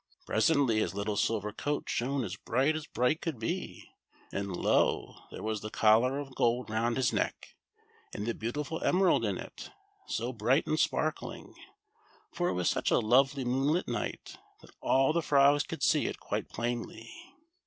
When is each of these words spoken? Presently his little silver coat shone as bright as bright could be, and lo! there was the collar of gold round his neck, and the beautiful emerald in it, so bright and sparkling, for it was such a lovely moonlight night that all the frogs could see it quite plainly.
Presently 0.25 0.79
his 0.79 0.95
little 0.95 1.15
silver 1.15 1.51
coat 1.51 1.83
shone 1.87 2.23
as 2.23 2.35
bright 2.35 2.75
as 2.75 2.87
bright 2.87 3.21
could 3.21 3.37
be, 3.37 3.87
and 4.31 4.55
lo! 4.57 5.25
there 5.29 5.43
was 5.43 5.61
the 5.61 5.69
collar 5.69 6.17
of 6.17 6.33
gold 6.33 6.71
round 6.71 6.97
his 6.97 7.13
neck, 7.13 7.53
and 8.11 8.25
the 8.25 8.33
beautiful 8.33 8.83
emerald 8.83 9.23
in 9.23 9.37
it, 9.37 9.69
so 10.07 10.33
bright 10.33 10.65
and 10.65 10.79
sparkling, 10.79 11.53
for 12.33 12.49
it 12.49 12.53
was 12.53 12.67
such 12.67 12.89
a 12.89 12.97
lovely 12.97 13.45
moonlight 13.45 13.87
night 13.87 14.37
that 14.61 14.71
all 14.81 15.13
the 15.13 15.21
frogs 15.21 15.61
could 15.61 15.83
see 15.83 16.07
it 16.07 16.19
quite 16.19 16.49
plainly. 16.49 17.13